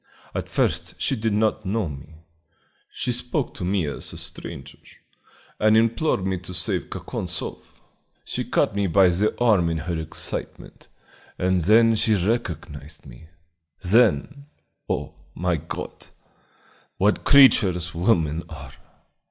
At 0.33 0.49
first 0.49 0.95
she 0.99 1.15
did 1.15 1.33
not 1.33 1.63
know 1.63 1.87
me. 1.87 2.23
She 2.91 3.11
spoke 3.11 3.53
to 3.53 3.63
me 3.63 3.85
as 3.85 4.11
a 4.13 4.17
stranger, 4.17 4.79
and 5.59 5.77
implored 5.77 6.25
me 6.25 6.39
to 6.39 6.55
save 6.55 6.89
Kakonzoff. 6.89 7.83
She 8.25 8.43
caught 8.43 8.75
me 8.75 8.87
by 8.87 9.09
the 9.09 9.39
arm 9.39 9.69
in 9.69 9.77
her 9.77 9.99
excitement; 9.99 10.87
and 11.37 11.61
then 11.61 11.93
she 11.93 12.15
recognized 12.15 13.05
me. 13.05 13.27
Then 13.83 14.47
oh, 14.89 15.13
my 15.35 15.57
God, 15.57 16.07
what 16.97 17.23
creatures 17.23 17.93
women 17.93 18.41
are! 18.49 18.73